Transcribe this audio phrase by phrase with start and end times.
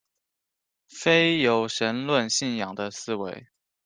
[0.87, 3.45] 非有神论信仰的思维。